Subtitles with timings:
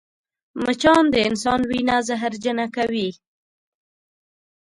[0.63, 3.09] مچان د انسان وینه زهرجنه کوي